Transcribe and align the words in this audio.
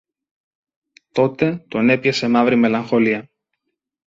Τότε 1.11 1.65
τον 1.67 1.89
έπιασε 1.89 2.27
μαύρη 2.27 2.55
μελαγχολία. 2.55 3.29